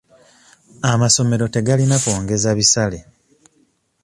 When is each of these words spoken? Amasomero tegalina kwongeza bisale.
Amasomero 0.91 1.45
tegalina 1.55 1.95
kwongeza 2.03 2.49
bisale. 2.57 2.99